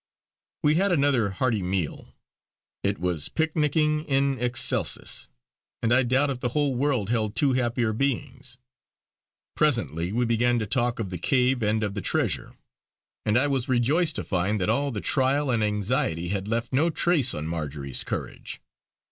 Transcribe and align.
We 0.63 0.73
had 0.81 0.91
another 0.91 1.29
hearty 1.29 1.61
meal. 1.61 2.15
It 2.81 2.97
was 2.97 3.29
pic 3.29 3.55
nic 3.55 3.75
ing 3.77 4.03
in 4.05 4.39
excelsis, 4.39 5.29
and 5.83 5.93
I 5.93 6.01
doubt 6.01 6.31
if 6.31 6.39
the 6.39 6.49
whole 6.57 6.73
world 6.73 7.11
held 7.11 7.35
two 7.35 7.53
happier 7.53 7.93
beings. 7.93 8.57
Presently 9.55 10.11
we 10.11 10.25
began 10.25 10.57
to 10.57 10.65
talk 10.65 10.97
of 10.97 11.11
the 11.11 11.19
cave 11.19 11.61
and 11.61 11.83
of 11.83 11.93
the 11.93 12.01
treasure, 12.01 12.57
and 13.27 13.37
I 13.37 13.45
was 13.45 13.69
rejoiced 13.69 14.15
to 14.15 14.23
find 14.23 14.59
that 14.59 14.69
all 14.69 14.89
the 14.89 15.01
trial 15.01 15.51
and 15.51 15.63
anxiety 15.63 16.29
had 16.29 16.47
left 16.47 16.73
no 16.73 16.89
trace 16.89 17.35
on 17.35 17.45
Marjory's 17.45 18.03
courage. 18.03 18.59